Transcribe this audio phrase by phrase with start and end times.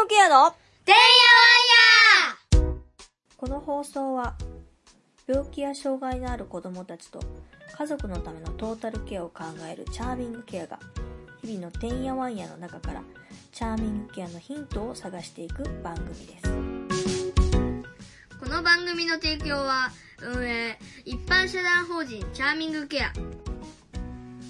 [0.00, 0.50] グケアの
[0.86, 2.74] てんやわんや
[3.36, 4.34] この放送は
[5.26, 7.20] 病気や障害のある子供たちと
[7.76, 10.78] 家族のためのトータルケアを考えるチャーミングケアが
[11.42, 13.02] 日々のてんやわんやの中から
[13.52, 16.50] チャーミングケアのヒントを探していく番組です。
[18.40, 19.90] この番組の提供は
[20.22, 23.12] 運営一般社団法人チャーミングケア。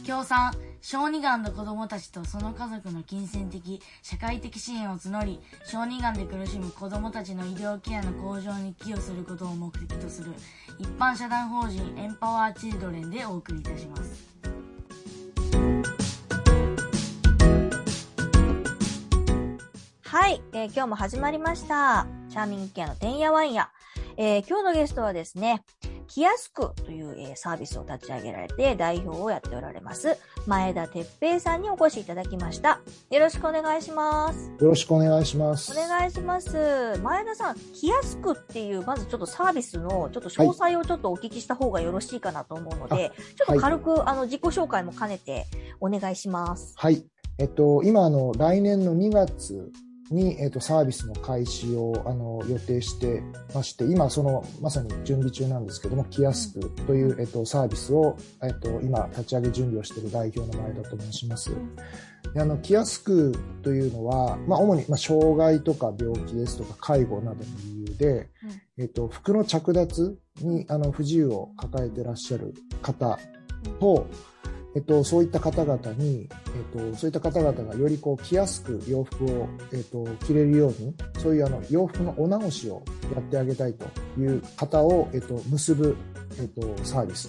[0.06, 10.32] 協賛小児がんの子供たちとその家族の金銭的社会的支援を募り小児がんで苦しむ子供たちの医療ケアの向上に寄与することを目的とする
[10.78, 14.30] 一般社団法人エンパワーチルドレンでお送りいたします。
[20.02, 22.06] はい、えー今日も始まりました。
[22.30, 23.70] チャーミングケアのてんやわんや、
[24.16, 25.62] えー今日のゲストはですね
[26.10, 35.72] キヤスクという、えーサービスを立ち上げられて代表をやっておられます前田哲平さんにお越しいただきましたよろしくお願いしますよろしくお願いします。
[35.72, 37.00] お願いします。
[37.02, 45.46] 前田さん、キヤスクっていう、まずちょっとサービスの、ちょっと詳細をちょっとお聞きした方がよろしいかなと思うので、ちょっと軽く、あの、自己紹介も兼ねて
[45.80, 46.74] お願いします。
[46.76, 47.04] はい。
[47.38, 49.70] えっと、今、あの、来年の2月
[50.10, 53.22] に、えっと、サービスの開始を、あの、予定して
[53.54, 61.50] まして、今、その、まさに準備中なんですけども、キヤスクという、えっと、サービスを、えっと、今、立ち上げ準備をしている代表の前田と申します。
[62.34, 68.30] であの、キヤスクというのは、まあ、主に、まあ、障害とか病気ですとか、介護などの理由で、
[68.78, 73.18] えっと、服の着脱に、あの、不自由を抱えていらっしゃる方
[73.78, 74.06] と、
[74.74, 76.28] えっと、そういった方々に、
[76.74, 82.82] えっと、そういった方々がよりこう着やすく洋服を、えっと、着れるように、そういうあの洋服のお直しを
[83.14, 83.86] やってあげたいと
[84.20, 85.96] いう方を、えっと、結ぶ、
[86.38, 87.28] えっと、サービス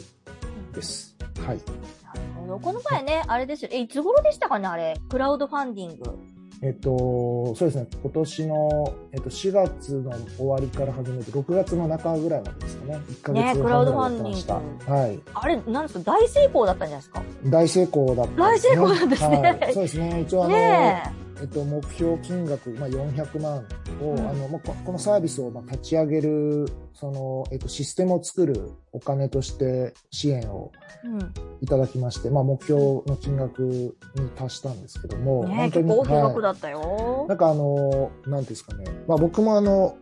[0.73, 1.15] です。
[1.39, 1.57] はい。
[1.57, 2.59] なるほど。
[2.59, 3.69] この前ね、あれですよ。
[3.71, 4.95] え、いつ頃でしたかねあれ。
[5.09, 6.19] クラウドファンディング。
[6.63, 12.99] えっと、そうですね、今年の、えっと、4月の終わりから始めて、6月の中ぐらいまでですかね。
[13.09, 14.93] 1ヶ月ね半クラウドファぐらいンディングやってました。
[14.93, 15.19] はい。
[15.33, 16.11] あれ、なんですか？
[16.11, 17.23] 大成功だったんじゃないですか？
[17.45, 18.37] 大成功だったね。
[18.37, 20.21] 大成功なんですねはい、そうですね。
[20.21, 21.03] 一応あの、ね
[21.41, 23.65] えっと、目標金額、まあ、400万
[23.99, 30.71] を、うんあの、まあここのサービスをまあ立ち上げる、その、えっと、システムを作るお金として支援を
[31.03, 31.07] え。
[31.07, 31.33] うん。
[31.61, 33.93] いただきまして、まあ、目標の金額に
[34.35, 37.25] 達したんですけども、ね結構大額はいだったよ。
[37.27, 39.97] なんかあの、なんていうんですかね、まあ、僕もあの、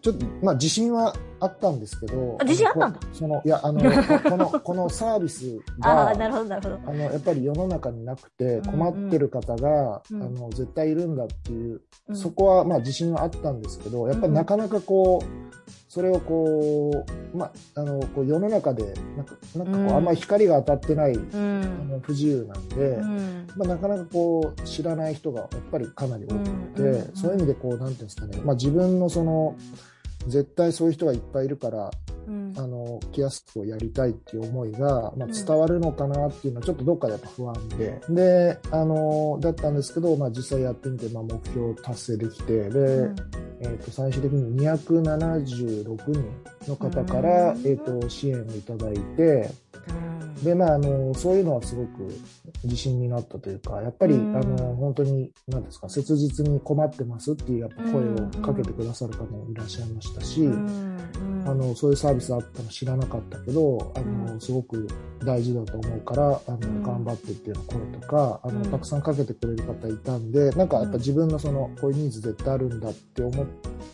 [0.00, 3.00] ちょっと、まあ、自信はあったんですけど、あ自信あったんだ。
[3.12, 6.80] その、いや、あの、こ この、このサービスあがあ、、なるほど、なるほど。
[6.86, 10.22] あの、やっぱり世の中になくてん困ってる方が、うん。
[10.22, 12.16] あの、絶対いるんだっていう、うん。
[12.16, 15.48] そこは、まあ自信はあったんですけど、やっぱりなかなかこう、
[15.88, 17.04] それをこ
[17.34, 19.96] う、まあ、あの、こう世の中で、なんか、なんかこう、うん。
[19.96, 21.88] あんまり光が当たってない、うあん。
[21.88, 23.46] の不自由なんで、うん。
[23.56, 26.40] まあ、なかなかこう、知らない人がやっぱりかなり多く
[26.76, 27.10] て、うんうん。
[27.14, 29.56] そういう意味でこう、なんていうんですかね、まあ自分のその、
[30.28, 31.90] 絶対そういう人がいっぱいいるから、
[32.28, 32.52] うん。
[32.56, 43.16] あの、キヤスクをやりたいっていう思いが、まあ、伝わるのかなっていうのはちょっとどっかでやっぱ不安で、で、あの、だったんですけど、まあ実際やってみて、まあ目標達成できて、で、うん。
[43.60, 46.24] えっ、と、最終的に276人
[46.68, 47.66] の方から、うん。
[47.66, 49.50] えっ、と、支援をいただいて、
[50.42, 52.08] で、まあ、あの、そういうのはすごく
[52.64, 54.36] 自信になったというか、やっぱり、うん。
[54.36, 60.66] あの、本当に、なんですか、切実に困ってますっていうやっぱ声をかけてくださる方もいらっしゃいましたし、うん。
[61.44, 64.40] あの、そういうサービスあったの知らなかったけど、あの、うん。
[64.40, 64.86] すごく
[65.24, 66.82] 大事だと思うから、あの、ん。
[66.82, 68.70] 頑張ってっていう声とか、あの、うん。
[68.70, 73.46] たくさんかけてくれる方いたんで、なんかやっぱ自分のその、こういうニーズ絶対あるんだって思っ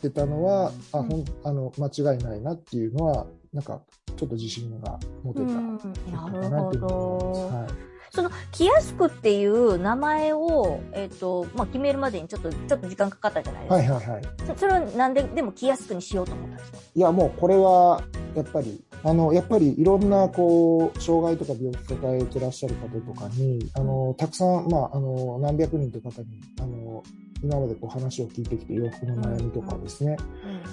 [0.02, 3.80] てたのは、あ、ほん、あの、間違いないなっていうのは、なんか、
[4.16, 5.46] ちょっと自信が持てた。
[5.46, 7.48] なる果かなほっていうふうに思いど。
[7.50, 7.54] ます。
[7.54, 7.68] はい。
[8.10, 13.74] その、キヤスクっていう名前を、えっ、と、まあ、決めるまでにちょっと、ちょっと時間かかったじゃないですか。
[13.74, 14.22] はいはいはい。
[14.46, 16.78] そそれはなんで、でもキヤスクにしようと思ったんですか？
[16.94, 18.02] いや、もうこれは、
[18.36, 27.02] やっぱり、あの、やっぱりいろんな、こう、障害とか病気抱えてらっしゃる方とかに、あの、たくさん、まあ、あの、何百人という方に、あの、
[27.44, 30.16] 今までこう話を聞いてきて洋服の悩みとかですね、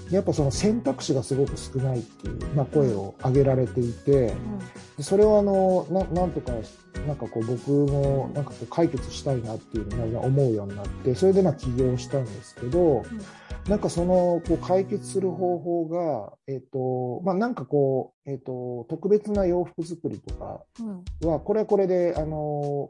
[0.09, 4.33] やっぱその選択肢がすごく少ないっていう、まあ、声を上げられていて、
[4.97, 6.53] でそれをあのななんとか
[7.05, 13.03] なんかこう僕もなんかこう解決したいなっていうのを思うようになってそれでまあ起業したんですけど、
[13.67, 20.61] なんかそのこう解決する方法が、えっとまあ、なんかこう、えっと特別な洋服作りとか。
[21.23, 22.89] はこれはこれであの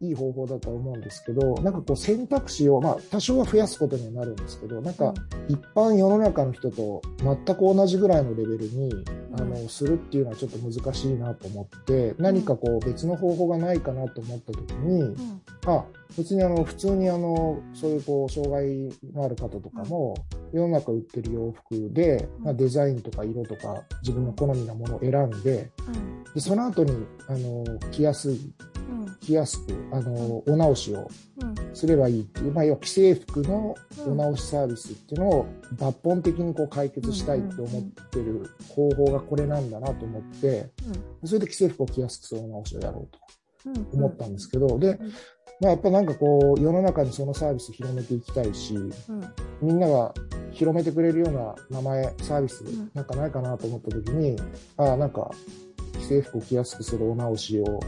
[0.00, 5.14] いい方法だとは思うんですけど、なんかこう選択肢を、まあ多少は増やすことにはなるんですけど、なんか
[5.48, 8.92] 一般世の中の人と全く同じぐらいのレベルに、
[9.38, 15.42] あの、するっていうのはちょっと難しいなと思って、何かこう別の方法がないかなと思った時に、うん。
[15.66, 15.84] あ、
[16.16, 20.14] 別にあの、普通にあの、そういうこう、障害のある方とかも、
[20.52, 26.34] 世の中売ってる洋服で、まあ、デザインとか色とか自分の好みなものを選んで、うん。
[26.34, 28.52] で、その後に、あの、着やすい、
[29.20, 31.08] うん着やすく、あの、お直しを
[31.42, 31.74] うん。
[31.74, 33.74] すればいいっていう、まあ、要は既製服の
[34.06, 35.46] お直しサービスっていうのを
[35.76, 40.70] 抜本的にこう解決したいって思ってる方法がこれなんだなと思って、
[41.24, 43.18] それで既製服を着やすくするお直しをやろうと
[43.66, 44.00] うん。
[44.00, 44.98] 思ったんですけど、で、
[45.60, 48.92] まあ、やっぱなんかこう、世の中にそのサービス広めていきたいし、うん。
[49.60, 50.14] みんなが
[50.50, 52.90] 広めてくれるような名前、サービスん。
[52.94, 54.36] なんかないかなと思った時に、
[54.78, 55.30] ああ、なんか、
[56.10, 57.80] 制服を着やすくするお直しを、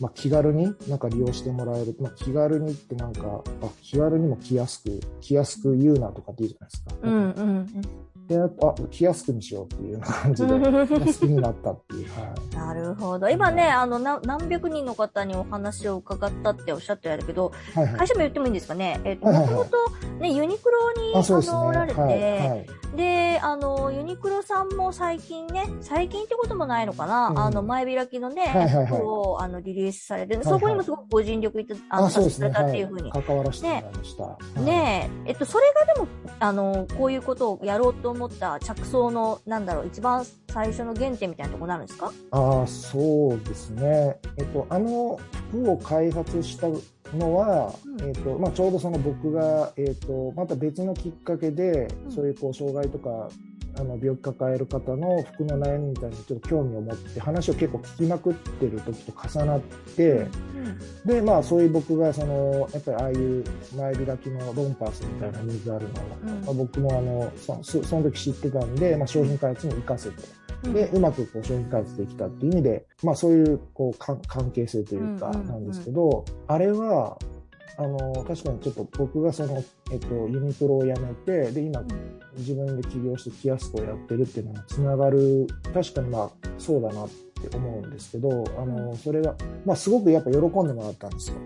[0.00, 1.94] まあ、気軽になんか利用してもらえる。
[2.00, 6.94] まあ、気軽にってなんか、あ、気軽にも着やすく、着やすく言うなとかって言うじゃないですか。
[7.02, 12.08] うんうんで、あ、着やすくにしようっていうような感じで、 好きになったっていう。
[12.08, 12.56] はい。
[12.56, 13.28] なるほど。
[13.30, 18.08] 今ね、あの、な何百人の方にお話を伺ったっておっしゃってるけど、はいはい会。
[18.08, 19.00] 社名言ってもいいんですかね？
[19.04, 21.26] えっ、と、はいはいはいもともとね、ユニクロに、あ、ね。
[21.30, 22.48] あの、おられて、はい。
[22.50, 22.66] はい。
[22.96, 32.10] で、あの、ユニクロさんも最近ね、最近ってこともないのかな、うんあの、前開きのね、はいはいはい服を、あの、リリースされて、はいそこにもすごくご尽力いた、あの。
[32.10, 32.70] されたはい。
[32.70, 33.10] っていうふうに。
[33.12, 34.22] 関わらせてもらいました。
[34.24, 36.08] はいねえ、えっと、それがでも、
[36.40, 42.12] あの、こういうことをやろうと思った着想の、なんだろう、一番最初の原点みたいなところになるんですか？
[42.32, 44.18] ああ、そうですね。
[44.36, 45.18] えっと、あの
[45.50, 46.68] 服を開発した
[47.16, 48.08] のは、うん。
[48.08, 52.12] えっと、まあ、ちょうどその僕が、えっと、また別のきっかけで、うん。
[52.12, 53.30] そういうこう、障害とか、
[53.78, 60.26] あの、病気抱える方の服の悩みみたいにちょっと興味を持って、話を結構聞きまくってる時と重なって、
[61.04, 63.44] で、まあ、そういう僕が、その、やっぱりああいう
[63.76, 66.44] 前開きのロンパースみたいなニーズあるのを、うん。
[66.44, 70.16] まあ、僕もあのそ、そその時知ってたんで、まあ、商品開発に活かせて、
[70.64, 70.72] うん。
[70.74, 75.46] で、うまくこう商品開発できたっていう意味で、まあそういうこうか関係性というかうんうんうん。
[75.46, 77.18] なんですけど、あれは、
[77.78, 81.80] あの、確かにちょっと僕がその、えっと、ユニクロを辞めて、で、今、
[82.36, 91.36] 自分で起業してキヤスコをやってるっていうのがつながる、確かにまあそうだなって思うんですけど、あの、それが、まあすごくやっぱ喜んでもらったんですよ。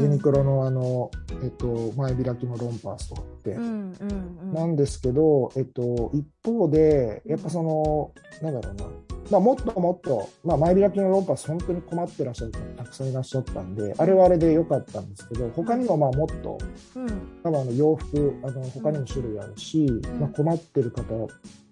[0.00, 1.10] ユニクロのあの、
[1.42, 3.50] えっと、前開きのロンパースとかって。
[3.52, 4.54] うんうんうん。
[4.54, 8.84] なんですけど、えっと、一方で、やっぱその、なんだろうな、
[9.30, 16.58] まあ、もっともっと、まあ、前開きのロンパース、本当に困ってらっしゃる方たくさんいらっしゃったんで、あれはあれで良かったんですけど、他にもまあもっと、
[16.96, 17.06] うん。
[17.42, 19.86] 多分あの洋服、あの他にも種類あるし、
[20.20, 21.04] まあ、困ってる方、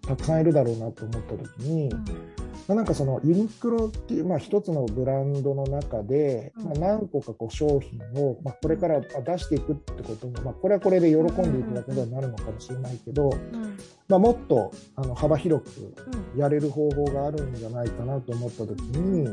[0.06, 1.90] たくさんいるだろうなと思った時に、
[2.68, 6.64] まあ、なんかそのユニクロっていう、まあ、一つのブランドの中で、うん。
[6.64, 13.78] まあ、何個かこう商品を、まあ、これから出していくってことも、まあ、これはこれで喜んでいただくことになるのかもしれないけど、うん。
[14.08, 15.94] まあ、もっとあの幅広く
[16.34, 16.40] うん。
[16.40, 19.28] やれる方法があるんじゃないかなと思った時に、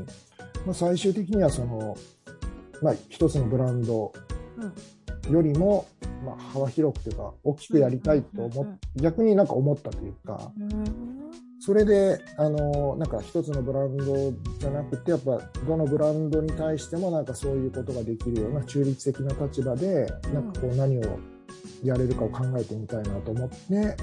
[0.65, 1.97] まあ、最終的にはその、
[2.81, 4.13] まあ、一つのブランド
[5.29, 5.87] よりも、
[6.25, 10.51] まあ、幅広くというか大きくやりたいと思っ逆になんか思ったというか。
[11.67, 15.37] それで、あの、なんか一つのブランドじゃなくて、やっぱ
[15.67, 21.19] どのブランドに対してもなんかそういうことができるような中立的な立場で、なんかこう何を
[21.83, 23.95] やれるかを考えてみたいなと思って、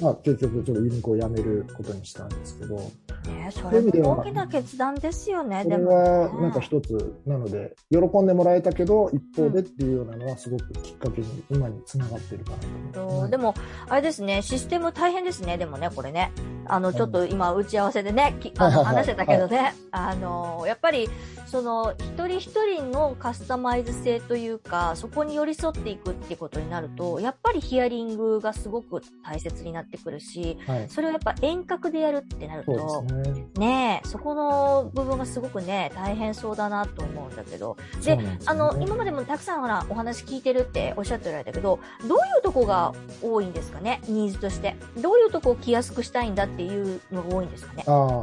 [0.00, 6.40] まあ結局ちょっとユニコを辞めることにしたんですけど、ねそれも大きな決断ですよね、それはね。
[6.40, 12.58] なんか一つなので、喜んでもらえたけど、一方でっていうようなのはすごくきっかけに今につながってるかな
[12.92, 13.28] と思って。
[13.28, 13.54] とでも、
[13.88, 16.32] あれですね、システム大変ですね、でもね、これね。
[16.70, 18.94] あの、ちょっと今、打ち合わせでね、きあの、はいはいはい。
[18.96, 21.08] 話してたけどね、あの、やっぱり、
[21.46, 30.88] その、一人一人のカスタマイズ性というか、そこに寄り添っていくっていうことになると、やっぱりヒアリングがすごく大切になってくるし、はい。
[30.88, 33.46] それをやっぱ遠隔でやるってなると、ね。
[33.58, 42.92] ねえ、そこの部分がすごくね、大変そうだなと思うんだけど、ですよねあの、今までもたくさんほら、お話聞いてるっておっしゃっておられたけど、どういうとこが
[43.22, 44.76] 多いんですかね、ニーズとして。
[44.98, 47.84] どういうとこを着やすくしたいんだっていうのが多いんですかね。
[47.86, 48.22] ああ、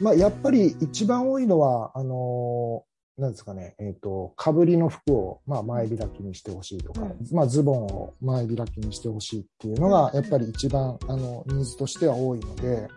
[0.00, 12.88] まあ、やっぱり一番多いのは、あのーなんですかね、えっ、と、かぶりの服を、まあ、前開きにしてほしいとか、うまあ、ズボンを前開きにしてほしいっていうのが、やっぱり一番、あの、ニーズとしては多いので、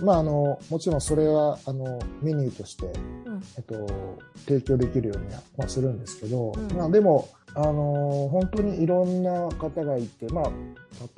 [0.00, 2.86] まあ、あの、もちろんそれは、あの、メニューとして、
[3.26, 3.42] うん。
[3.56, 6.76] えっと、提供できるようには、まあ、するんですけど、うん。
[6.76, 10.50] まあ、でも、あのー本当にいろんな方がいて、まあ、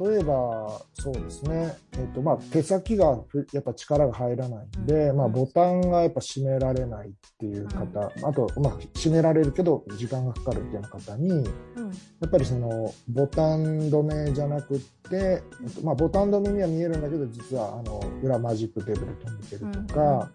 [0.04, 11.44] 例えばそうですね、えっとまあ、手先がふやっぱ力が入らないんで、うんまあ、ボタンがやっぱ閉められないっていう方、あと、まあ、閉められるけど時間がかかるっていうような方に、うん。
[11.46, 20.30] やっぱりそのボタン止めじゃなくって、えっとまあ、ボタン止めには見えるんだけど実はあの裏マジックテーブルで止めてるとか、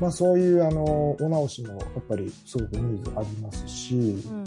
[0.00, 4.44] まあ、そういうあのお直しもやっぱりすごくニーズありますし、うん。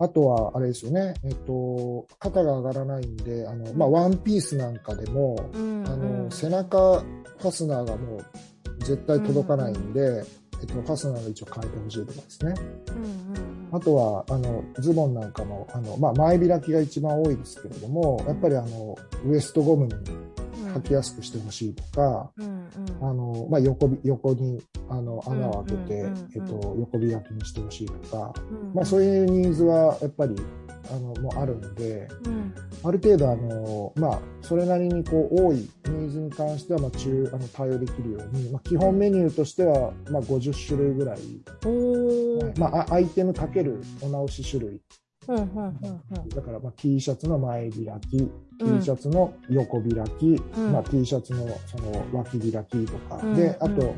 [0.00, 5.84] あとはあれですよね、えっと、肩が上がらないんであの、まあ、ワンピースなんかでも、うん。
[5.86, 8.24] あうんの背中ファスナーがもう
[8.80, 10.24] 絶対届かないんで、
[10.60, 12.54] えっと、ファスナーの位置を変えてほしいとかですね。
[12.88, 20.32] うんうんあとは、あの、ズボンなんかも、あの、まあ、前開きが一番多いですけれども、やっぱりあの、ウエストゴムにうん。
[20.78, 22.66] 履きやすくしてほしいとか、うんうん。
[23.00, 30.36] あの、まあ、横び、横に、あの、穴を開けて、うんうんうんうんえっと、横開きにしてほしいとか、うんまあ、そういうニーズは、やっぱり、
[30.90, 32.54] あの、もうあるので、うん。
[32.82, 41.18] ある程度、あの、まあ、それなりに、こう、多いニーズに関しては、まあ、中、あの、対応できるように、まあ、基本メニューとしては、まあ、50種類ぐらい、
[41.64, 42.58] おー。
[42.58, 44.80] まあ、あアイテムかけるお直し種類、
[45.28, 46.28] うんうんうんうん。
[46.30, 50.72] だから、まあ、T シャツの前開き、うん T シャツの横開き、うん。
[50.72, 53.34] まあ、T シャツのその脇開きとか、うん。
[53.34, 53.94] で、あとうん、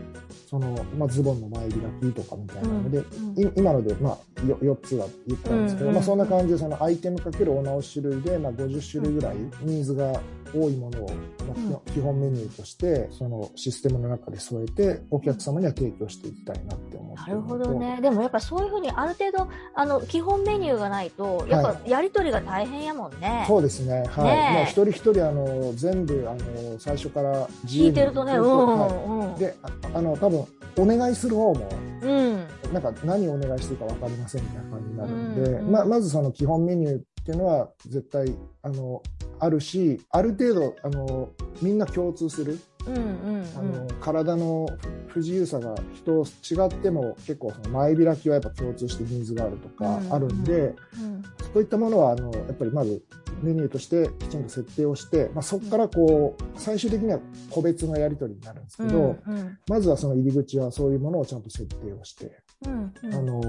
[0.49, 3.41] その、まあ、ズボンの前開きとかみたいなので、うん。
[3.41, 10.21] い今ので、まあ、よ4つは言ったんですけど、うんまあ、そんな感じで、そのアイテムかけるお直し種類で、まあ、50種類ぐらいニーズが
[10.55, 17.59] 多いものを、まあ基本メニューとして、そのシステムの中で添えて、お客様には提供していきたいなって思っなてるのと。
[17.59, 17.79] るほど。
[17.79, 17.99] ね。
[18.01, 23.45] でもやっぱそういうふうにある程度、あの、基本メニューがないと、やっぱやりとりが大変やもんね。
[23.47, 24.05] そうですね。
[24.09, 24.25] はい。
[24.25, 29.35] ねえもう一人一人、あの、全部、あの、最初から自由に聞いてるとね、うはいん、うん。
[29.37, 30.45] で、ああの、多分、
[30.79, 31.69] お願いする方も、
[32.03, 32.47] うん。
[32.73, 39.03] なんか何お願いしていいか分かりませんみたいな感じになるんで、うんうんままずその基本メニューっていうのは絶対あの
[39.39, 41.31] あるしある程度あの
[41.61, 43.45] みんな共通する、うん、うん。
[43.57, 44.69] あの体の
[45.09, 51.23] 不自由さが人違っても結構その前開きはやっぱ共通してニーズがあるとかうんあるんで、うん。
[51.53, 53.03] そういったものはあのやっぱりまず
[53.43, 57.19] メニューとしてきちんと設定をして、まあ、そこからこう最終的には
[57.51, 62.31] 個別のやり取りになるんですけど、うん、まずはその入り口はそういうものをちゃんと設定をして、
[62.67, 62.93] うん。
[63.03, 63.15] うん。
[63.15, 63.41] あの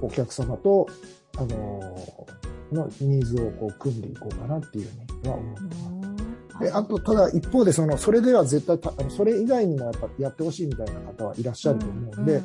[0.00, 0.86] お客様と
[1.36, 2.26] あの
[2.72, 5.93] のニーズをこう組んでいこうかなっていうふうには思ってます。
[6.60, 8.78] であと、ただ一方でその、それでは絶対
[9.10, 12.40] それ以外にもやっぱやってほしいみたいな方はいらっしゃると思うんで、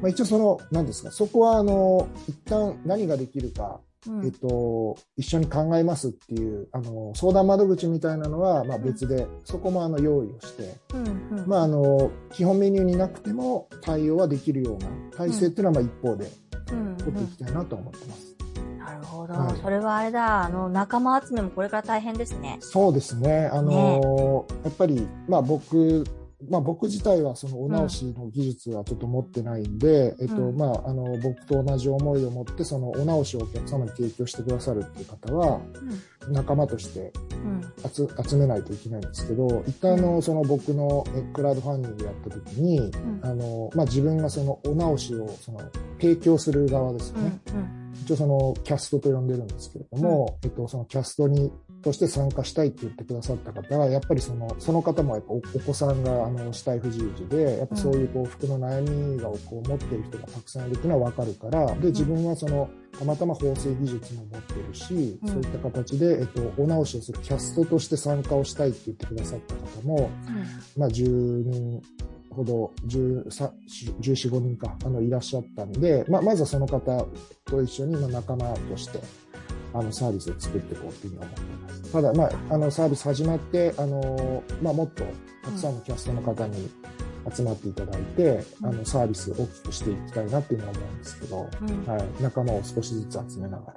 [0.00, 11.46] まあ、一応その、何ですか、そこはあの、一旦何ができるか、うん、えっと、一緒に考えますっていう、あの、相談窓口みたいなのは、まあ別で、そこもあの、用意をして、うん、うん。
[11.46, 16.30] まああの、基本メニューになくても対応はできるような体制っていうのは、まあ一方で
[16.72, 18.29] うん、取っていきたいなと思ってます。
[18.80, 22.58] なるほど、はいそれはあれだ、あの、仲間集めもこれから大変ですね。
[22.60, 23.46] そうですね。
[23.52, 26.04] あのやっぱり、まあ僕、
[26.48, 35.60] まあ僕自体はそのお直しの技術はちょっと持ってないんで、えっと、うんまああの僕と同じ思いを持ってそのお直しをお客様に提供してくださるっていう方は
[36.30, 37.90] 仲間としてうん。
[37.90, 45.60] 集集めないといけないんですけど、一旦あのその僕のえクラウドファンディングやった時に、んあのまあ自分がそのお直しをその
[46.00, 47.24] 提供する側ですようん。
[47.24, 47.40] ね。
[47.48, 47.79] うん。
[48.02, 51.52] 一応そのキャストと呼んでるんですけれども、えっと、そのキャストに
[51.82, 65.28] として参加したいって言ってくださった方は、やっぱりその、その方もやっぱおお子さんが、あの、死体不自由児で、やっぱそういうこう、服の悩みがこう持ってる人がたくさんいるっていうのはわかるから、で、自分はその、たまたま縫製技術も持ってるし、うん。
[65.28, 70.10] そういった形で、えっと、お直しをするキャストとして参加をしたいって言ってくださった方も、
[70.76, 71.82] まあ、10人
[72.30, 77.06] ほど、10 14、5人か、あの、いらっしゃったんで、まあ、まずはその方
[77.44, 79.00] と一緒に、まあ、仲間として、
[79.74, 81.92] あの、サービスを作っていこうっていうふうに思ってます。
[81.92, 85.04] ただ、まあ、あの、サービス始まって、あの、まあ、もっと
[85.44, 86.70] たくさんのキャストの方に
[87.34, 91.86] 集まっていただいて、うんあの、サービスを大きくしていきたいなっていうのは思うんですけど、うん。
[91.86, 92.22] はい。
[92.22, 93.74] 仲間を少しずつ集めなが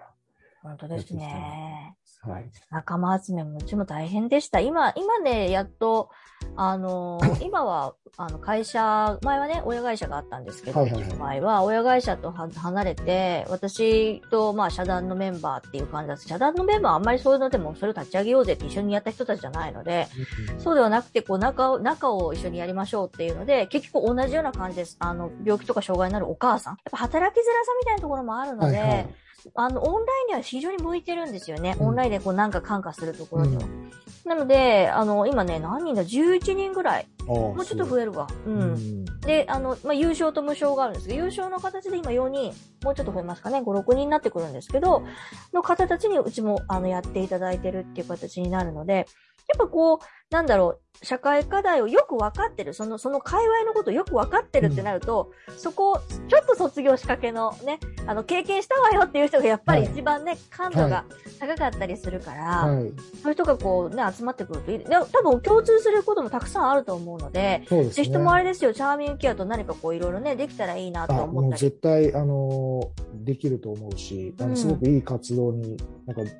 [0.63, 1.93] 本当ですね。
[2.27, 2.49] ら、はい。
[2.69, 4.59] 仲間集めもうちも大変でした。
[4.59, 6.09] 今、今ね、やっと、
[6.55, 16.27] あのー 今は、あの、会社、前はね、親会社があったんですけど、はいはいはいうちの場合は、親会社とは離れて、私と、まあ、社団のメンバーっていう感じです。
[16.27, 20.07] 社団のメンバーはあんまりそういうのでも、それを立ち上げようぜって一緒にやった人たちじゃないので、
[20.59, 24.95] そうではなくて、こう、中を、中を一緒にやりましょうっていうので、結局同じような感じです。
[24.99, 26.73] あの、病気とか障害になるお母さん。
[26.73, 29.15] やっぱ働きづらさみたいなところもあるので、はいはい。
[29.55, 31.75] あの、オンラインには非常に向いてるんですよね。
[31.79, 33.63] うんオンラインでこうなんか感化するところには。
[34.25, 37.07] なので、あの、今ね、何人だ ?11 人ぐらい。
[37.25, 38.27] ももうちょっと増えるわ。
[38.45, 38.49] う。
[38.49, 39.05] うんん。
[39.21, 45.03] で、あの、まあ、優勝と無勝があるんですけど、優勝の形で今4人、もうちょっと増えますかね、5、6人になってくるんですけど、
[45.53, 49.05] の方たちにうちも、あの、やっていただいてるっていう形になるので、や
[49.55, 49.97] っぱこう、
[50.33, 61.03] なんだろう、社会課題をよく分かってる、その、その界隈のことをよく分かってるってなると、そこ、ちょっと卒業しかけのね、あの、経験したわよっていう人がやっぱりはい一番ね、感度が
[61.39, 62.93] 高かったりするから、はい。
[63.21, 64.79] そういう人がこうね、集まってくるといい。
[64.79, 67.93] で多分共通することもたくさんあると思うので、そうですね。
[67.93, 71.59] ぜひともあれですよ、チャーミングケアと何かこういろいろね、できたらいいなと思ったり。
[71.59, 76.31] 絶対、あのーできると思うし、すごくいい活動になんか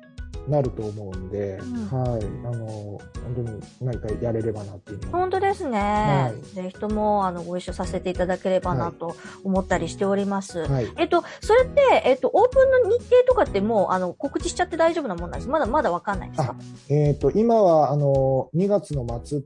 [0.48, 1.86] なると思うんで、ん。
[1.88, 2.24] はい。
[2.24, 5.78] あのー本当に何かやれればなっていう本当ですね。
[5.78, 6.54] はい。
[6.54, 10.66] ぜひとも、あの、ご一緒させていただければなと思ったりしております。
[10.66, 10.88] はい。
[10.98, 15.48] えっと、それって、えっと、オープンの日程とかってもう、あの、告知しちゃって大丈夫なもんなんです？
[15.48, 16.54] まだ、まだわかんないんですか？
[16.90, 19.40] えっ、と、今は、あのー、2月の末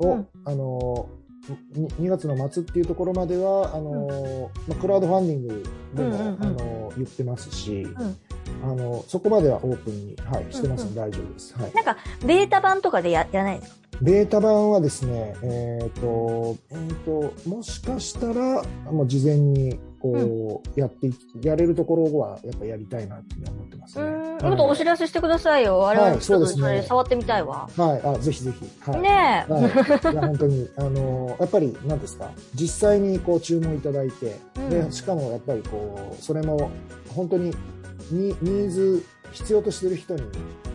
[0.00, 0.28] を、うん。
[0.44, 5.64] あのー、に2月の末っていうところまでは、あのーまあ、クラウドファンディング
[5.94, 6.42] でも、うんうんうん。
[6.42, 7.94] あのー言ってますし、ん
[8.62, 11.54] あのーそこまではオープンに、はい、してますので大丈夫です。
[11.58, 11.74] はい。
[11.74, 24.04] なんか、ベータ版とかでややらないんですかベータ版はですね、えっ、と、えっ、と、もしかしたら、もう事前に、こう、やっていき、やれるところは、やっぱやりたいなって思ってますね。
[24.42, 25.86] もっとお知らせしてくださいよ。
[25.88, 27.68] あれははいちょっとそうですねそれ触ってみたいわ。
[27.76, 28.90] はい、あ、ぜひぜひ。
[28.90, 29.00] はい。
[29.00, 29.52] ねえ。
[29.52, 36.70] はい、いや本当に、あのやっぱり、なんですか、実際にこう注文いただいて、うんで、しかもやっぱりこう、それも、
[37.14, 37.54] 本当に
[38.10, 40.22] ニ、ニーズ、必要としてる人に、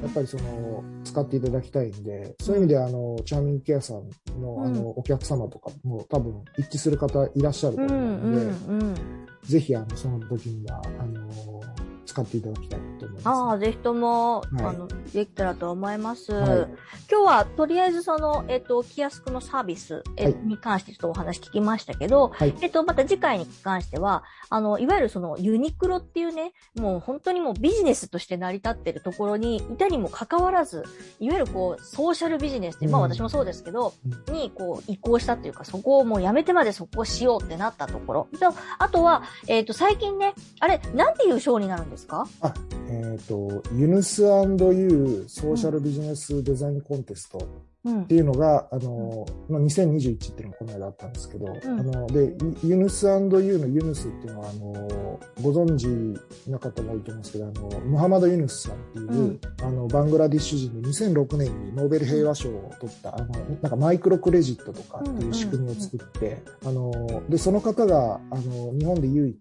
[0.02, 8.96] やっぱりその、使っていただきたいんで、そういう意味で、あの、チャーミングケアさんの、うんあの、お客様とかも多分一致する方いらっしゃると思うんで、んうん。
[9.44, 11.59] ぜひ、あの、その時には、あの、
[12.10, 13.28] 使っていただきたいと思います。
[13.28, 14.64] ああ、ぜひとも、はい。
[14.64, 16.34] あの、できたらと思います。
[16.34, 16.48] はい。
[17.10, 20.36] 今日は、とりあえずその、えっ、と、キヤスクのサービス、えはい。
[20.44, 22.56] に関してちょっとお話聞きましたけど、はい。
[22.62, 30.84] えっ、と、また次回に関しては、あの、いわゆるその、ユニクロっていうね、もう本当にもうビジネスとして成り立ってるところにいたにもかかわらず、
[31.20, 33.94] いわゆるこう、ソーシャルビジネスって、まあうん私もそうですけど、
[34.32, 38.28] にこう、移行したっていうか、そこをもうやめてまでそこをしようってなったところ。
[38.40, 42.28] と、あとは、えっ、と、最近ね、あれ、なんていう賞になるんですか？
[42.42, 42.54] あ、
[42.90, 47.48] えっ、と、ユヌス &U ソーシャルビジネスデザインコンテスト
[47.86, 48.02] うん。
[48.04, 48.16] って。
[48.16, 51.50] いうのが、あの、まあ2021っていうのがこの間あったんですけど、ん。
[51.50, 55.88] あの、で、ユユヌス&ユのユヌスっていうのは、あの、ご存知
[56.50, 59.40] な方も多いと思うんですけど、あの、ムハマド・ユヌスさんっていう、うん。
[59.62, 63.28] あの、バングラディッシュ人で2006年にノーベル平和賞を取った、あの、
[63.62, 69.38] なんかマイクロクレジットとかっていう仕組みを作って、あの、で、その方が、あの、日本で唯一、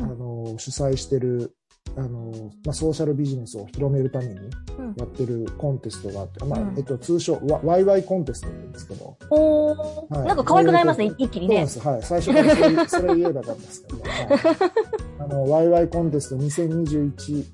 [0.00, 1.54] あの、主催してる、
[1.96, 4.94] あの、まあ、ソーシャルビジネスを広めるためにうん。
[4.96, 10.28] やってるコンテストがあって、まあうん、えっと、通称、ワワイワイコンテストって言うんですけど、おー、はい。
[10.28, 11.66] なんか可愛くなりますね、一気にね。
[11.66, 12.06] そうなんで。
[12.06, 12.12] す。
[12.12, 12.22] はい。
[12.22, 14.12] 最初からそれ言えばよかったんですけど、はい、
[15.20, 17.44] あの、ワイワイコンテスト2021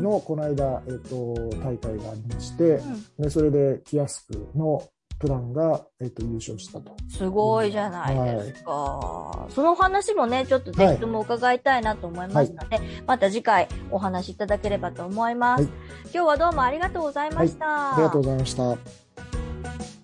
[0.00, 2.80] のこの間、えっと、大会がありまして、
[3.18, 4.82] でそれでキヤスクの
[5.22, 6.96] プランが、えっと、優勝したと。
[7.08, 9.46] すごいじゃないですか。
[9.50, 15.62] その話もね、ちょっとぜひとも伺いたいなと思いますので、また次回お話しいただければと思います。
[15.62, 15.72] はい
[16.14, 17.94] 今日はどうもありがとうございました。
[17.94, 20.01] ありがとうございました。